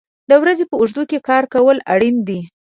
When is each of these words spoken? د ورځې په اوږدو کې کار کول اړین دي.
د 0.29 0.31
ورځې 0.41 0.63
په 0.67 0.75
اوږدو 0.79 1.03
کې 1.09 1.19
کار 1.29 1.43
کول 1.53 1.77
اړین 1.93 2.15
دي. 2.27 2.39